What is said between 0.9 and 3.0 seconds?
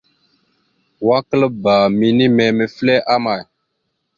Wa klaabba minime mefle